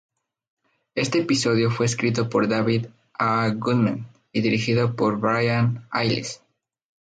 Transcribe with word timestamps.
Este 0.95 1.19
episodio 1.19 1.69
fue 1.69 1.85
escrito 1.85 2.27
por 2.27 2.47
David 2.47 2.87
A. 3.13 3.49
Goodman 3.49 4.07
y 4.31 4.41
dirigido 4.41 4.95
por 4.95 5.19
Brian 5.19 5.87
Iles. 5.93 6.41